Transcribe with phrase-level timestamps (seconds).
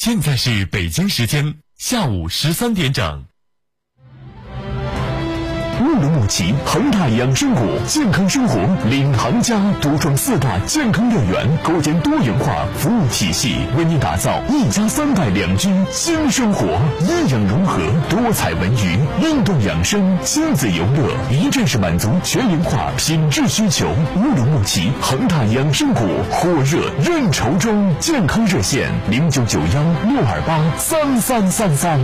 [0.00, 3.26] 现在是北京时间下午十三点整。
[6.28, 8.60] 乌鲁木齐恒大养生谷健康生活
[8.90, 16.66] 领航家，独创四大健康乐园，构建多元化服务体系，为您打造一家三代两居新生活。
[17.00, 17.80] 医养融合，
[18.10, 23.88] 多彩文娱，运动养生，亲子游乐，一站式满足全龄化品质需求。
[24.16, 31.98] 乌鲁木齐恒大养生谷火热认筹中，健康热线零九九幺六二八三三三三。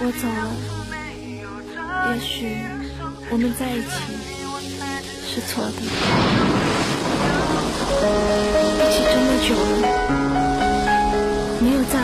[0.00, 0.50] 我走了，
[2.12, 2.58] 也许
[3.30, 3.88] 我们在一起
[5.26, 5.70] 是错的。
[8.76, 9.48] 一起这么久
[9.80, 9.84] 了，
[11.60, 11.94] 没有在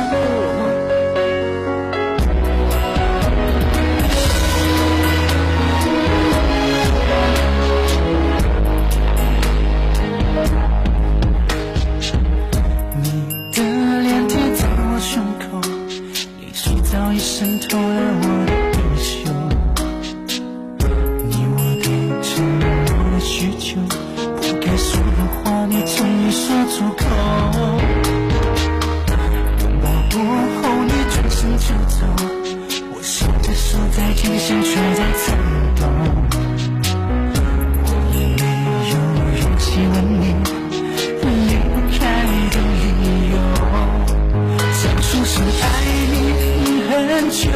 [47.31, 47.53] 求，可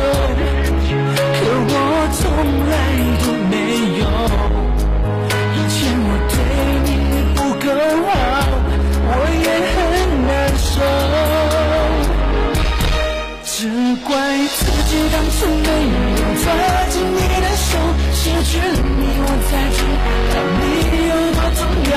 [1.66, 1.72] 我
[2.14, 2.22] 从
[2.70, 2.72] 来
[3.20, 3.52] 都没
[3.98, 4.02] 有，
[5.52, 6.34] 以前我对
[6.86, 6.88] 你
[7.34, 7.66] 不够
[8.06, 8.08] 好，
[9.10, 9.12] 我
[9.42, 9.76] 也很
[10.28, 10.72] 难受，
[13.44, 13.50] 只
[14.06, 14.08] 怪
[14.54, 15.68] 自己当初没
[16.14, 16.46] 有抓
[16.90, 17.66] 紧你的手，
[18.12, 19.76] 失去了你，我才知
[20.30, 20.62] 道你
[21.10, 21.60] 有多重
[21.90, 21.94] 要，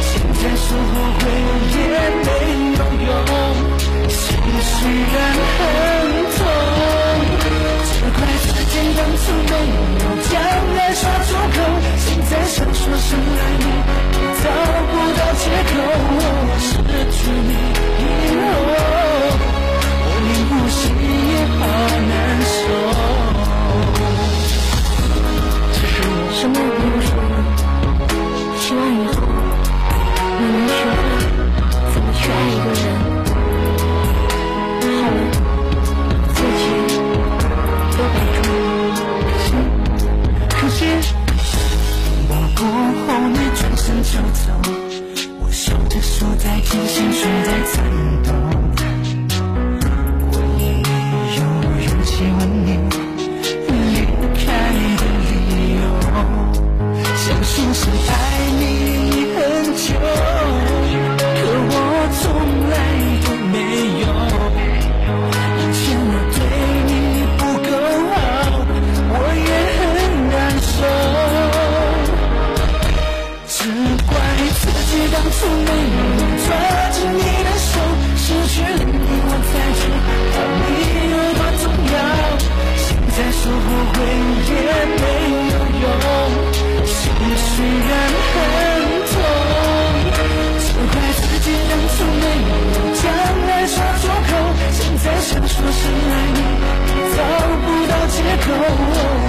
[0.00, 1.20] 现在说后悔
[1.74, 1.80] 也
[2.22, 2.28] 没
[2.78, 3.10] 有用，
[4.08, 4.16] 心
[4.62, 4.70] 虽
[5.14, 5.31] 然。
[13.02, 13.41] 想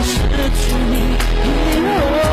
[0.03, 0.19] 失
[0.49, 2.32] 去你以后，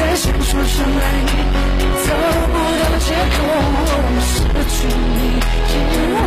[0.00, 1.30] 再想说声爱你，
[2.06, 2.08] 找
[2.48, 3.38] 不到借口。
[4.22, 4.32] 失
[4.70, 5.18] 去你
[5.68, 5.76] 以
[6.16, 6.18] 后，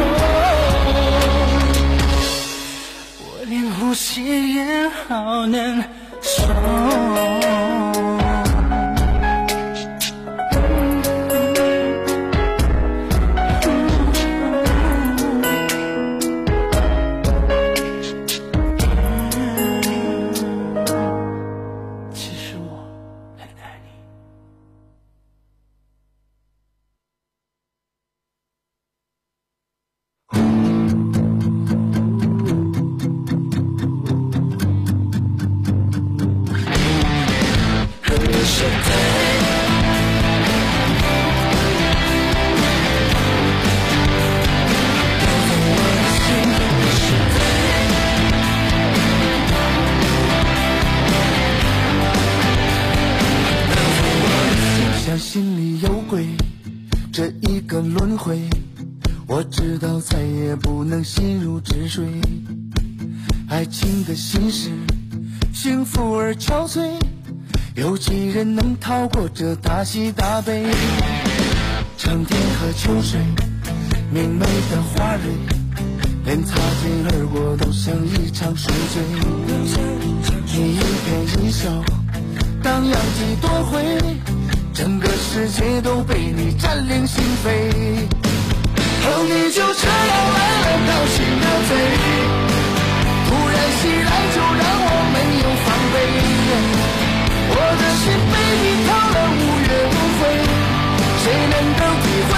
[3.19, 4.05] 我连呼吸
[4.53, 4.61] 也
[5.07, 5.57] 好难
[68.43, 70.65] 能逃过这大喜大悲？
[71.97, 73.19] 长天和秋水，
[74.11, 75.23] 明媚的花蕊，
[76.25, 79.01] 连擦肩而过都像一场宿醉。
[80.45, 81.69] 你一颦一笑，
[82.61, 83.81] 荡漾几多回，
[84.73, 87.47] 整个世界都被你占领心扉。
[89.05, 91.71] 哦，你就这样来了，到心的贼，
[93.25, 95.95] 突然袭来就让我没有防备。
[97.73, 100.21] 我的心被你掏了无怨无悔，
[101.23, 102.31] 谁能够体会？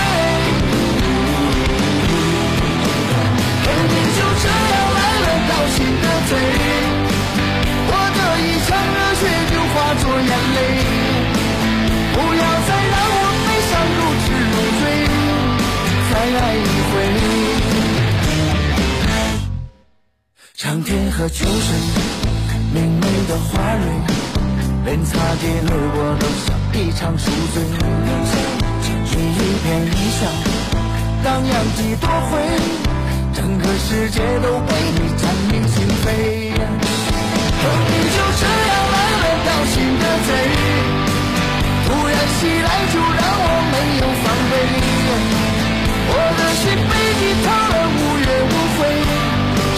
[3.68, 6.32] 哦，你就这样来了，掏心的贼。
[7.92, 10.58] 我的一腔热血就化作眼泪，
[12.13, 14.82] 不要再让我悲伤如痴如醉，
[16.12, 16.94] 再爱一回。
[20.56, 21.68] 长天和秋水，
[22.74, 23.84] 明媚的花蕊，
[24.86, 27.74] 连擦肩而过都像一场宿醉你
[29.18, 30.30] 一颦一笑
[31.24, 32.38] 荡漾几多回
[33.34, 36.06] 整个世界都被你占领心扉
[37.58, 40.30] 和你就这样来了盗心的贼
[41.88, 44.54] 突然袭来就让我没有防备
[46.12, 48.80] 我的心被你掏了无怨无悔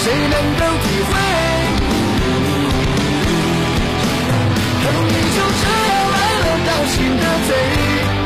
[0.03, 1.56] 谁能够体会？
[4.93, 8.16] 你就这样来了盗心的贼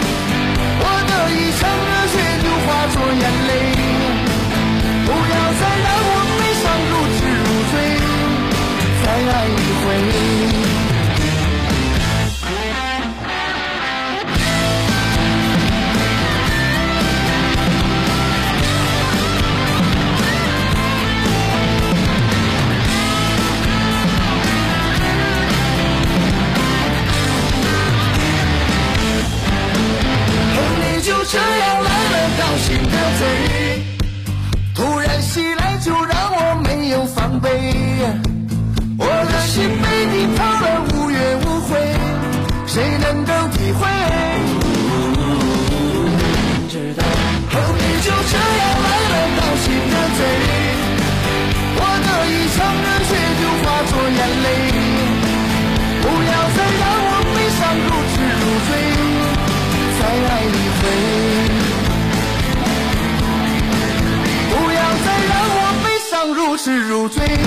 [67.08, 67.38] 醉，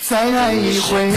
[0.00, 1.12] 再爱一回。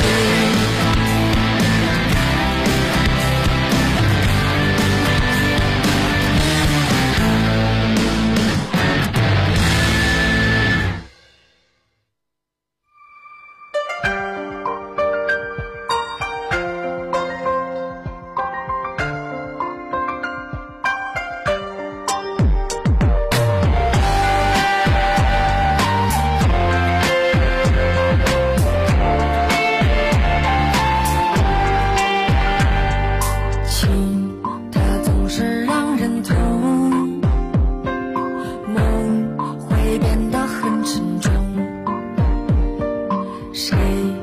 [43.55, 44.14] 谁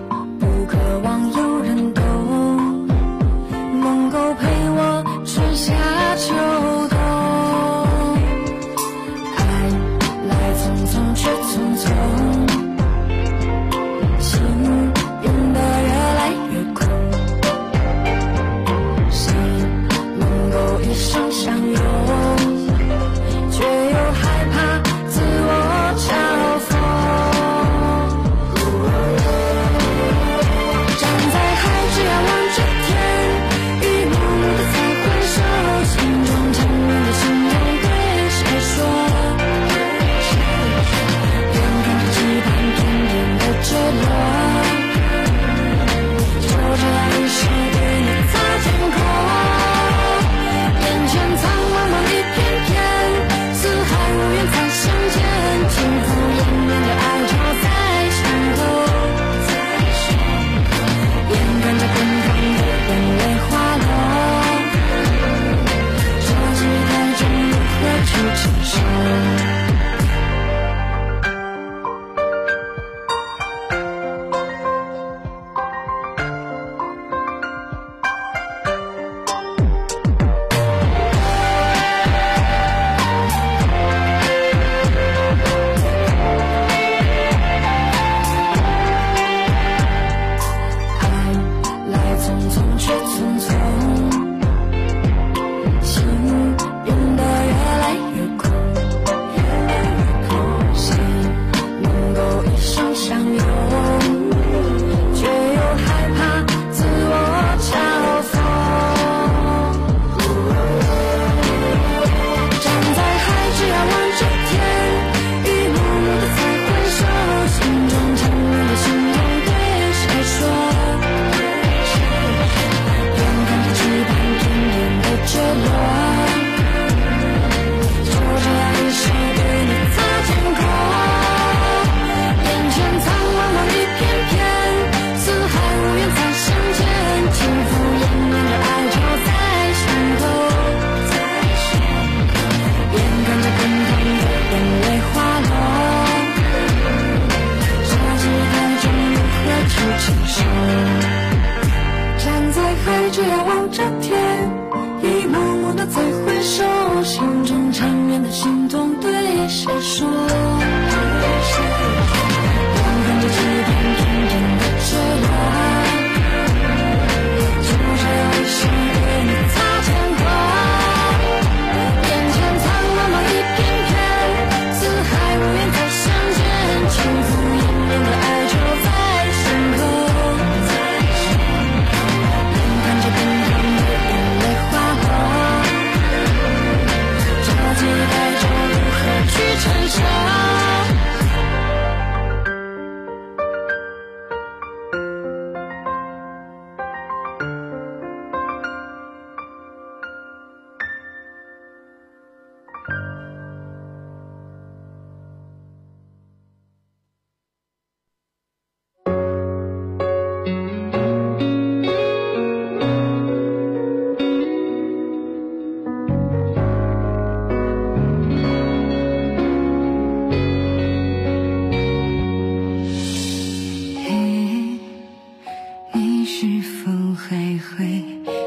[226.43, 228.03] 是否还会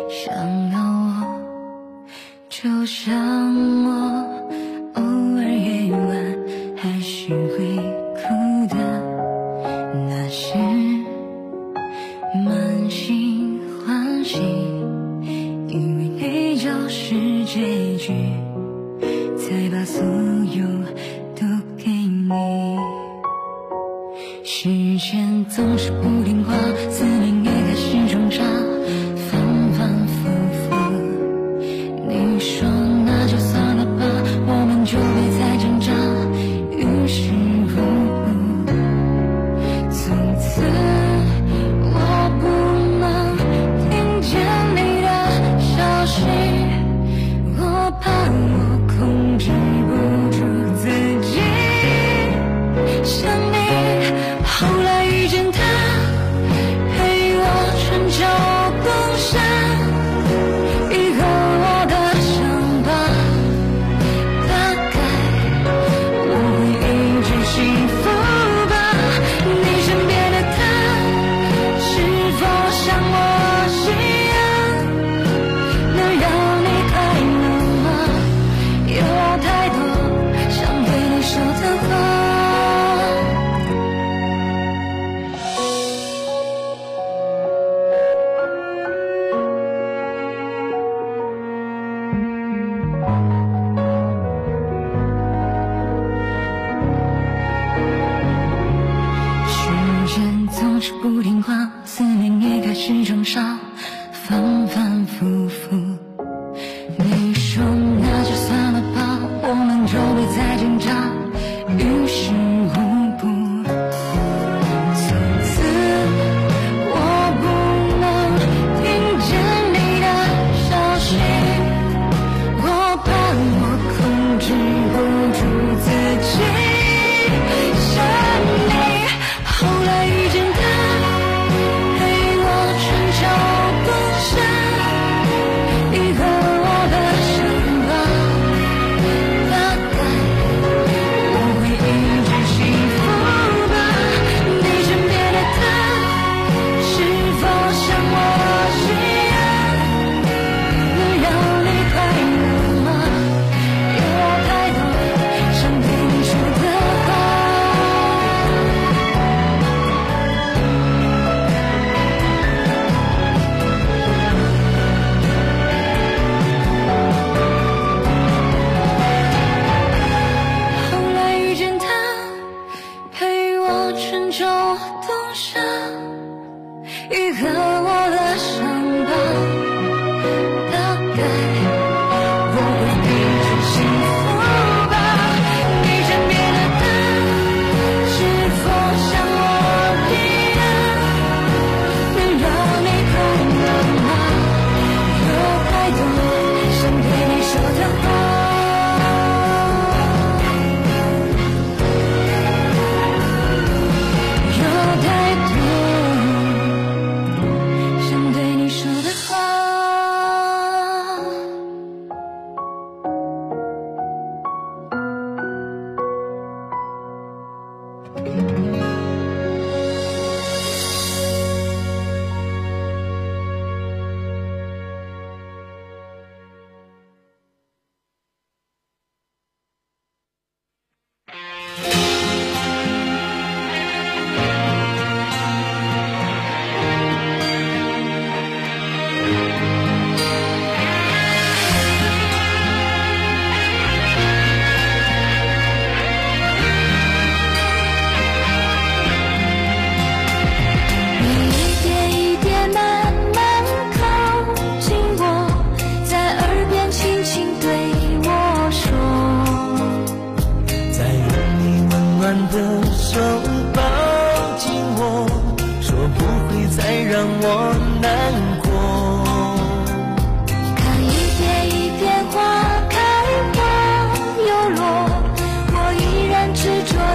[0.10, 0.36] 想
[0.70, 0.78] 到
[1.22, 1.40] 我？
[2.50, 3.35] 就像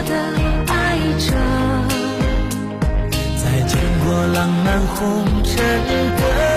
[0.02, 0.14] 的
[0.66, 1.30] 爱着。
[3.36, 6.49] 在经过浪漫红尘的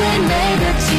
[0.00, 0.89] we made a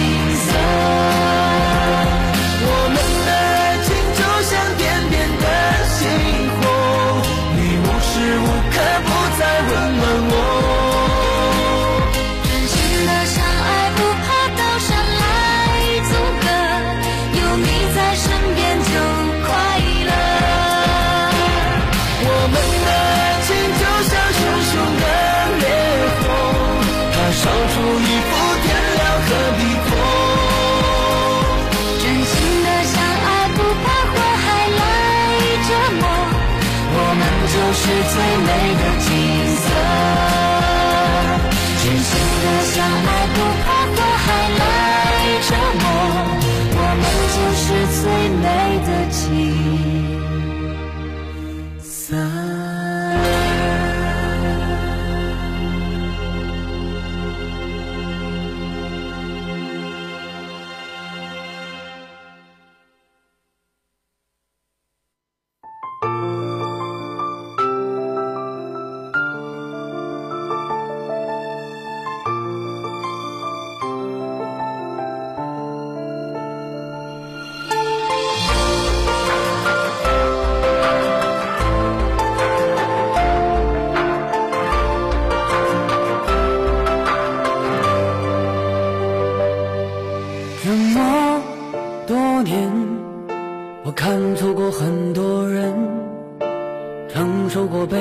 [94.42, 95.72] 错过很多人
[97.08, 97.96] 承受过背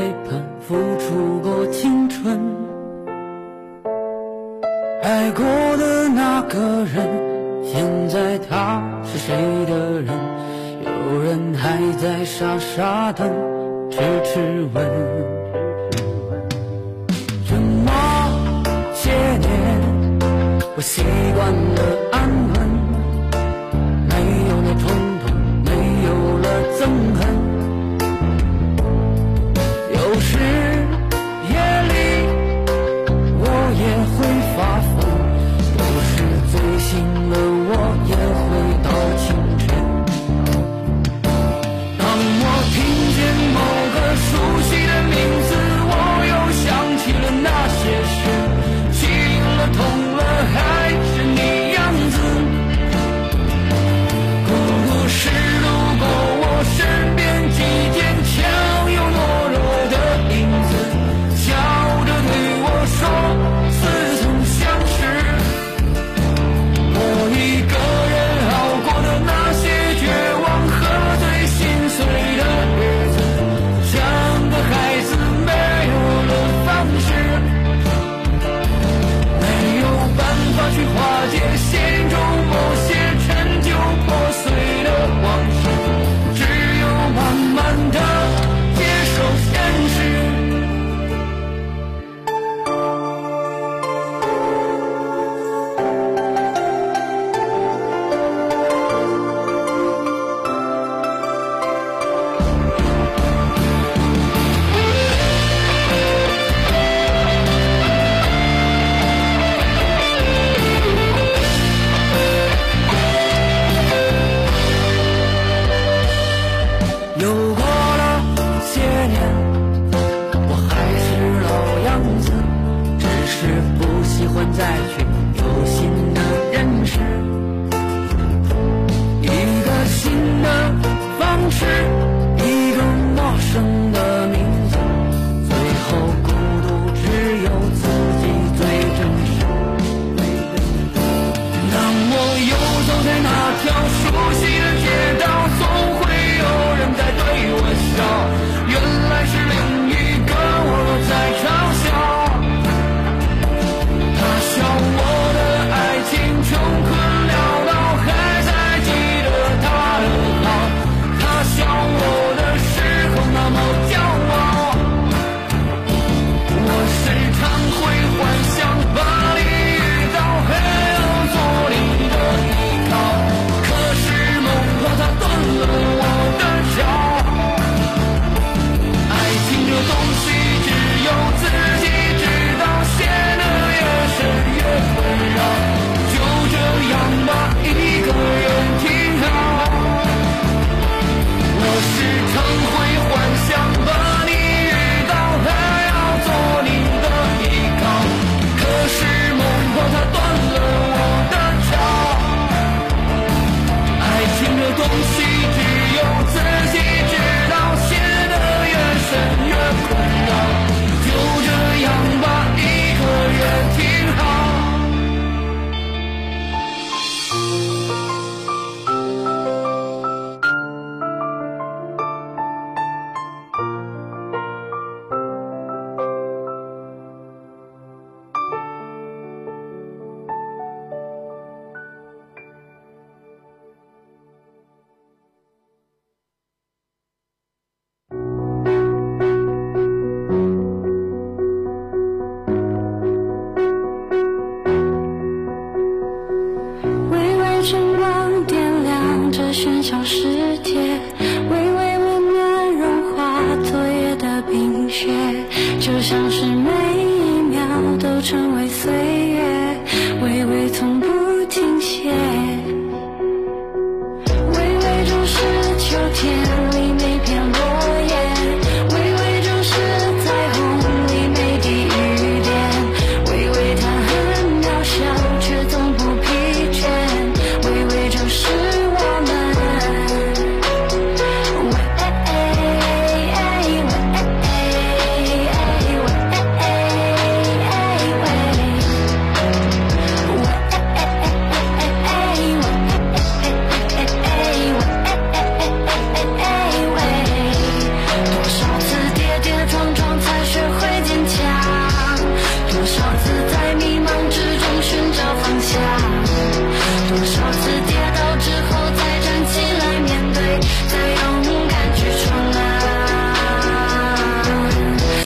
[204.98, 205.29] see